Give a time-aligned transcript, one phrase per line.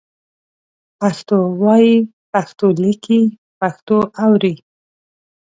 [0.99, 1.91] پښتو وایئ،
[2.31, 3.23] پښتو لیکئ،
[3.59, 4.55] پښتو اورئ